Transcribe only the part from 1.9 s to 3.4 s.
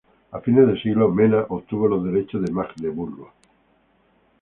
derechos de Magdeburgo.